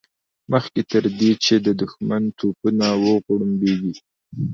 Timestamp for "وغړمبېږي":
3.03-3.93